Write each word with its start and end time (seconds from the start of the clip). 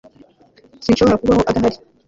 Sinshobora 0.83 1.19
kubaho 1.21 1.39
adahari 1.49 1.77